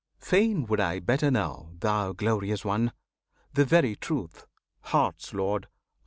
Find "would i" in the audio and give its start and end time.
0.65-0.97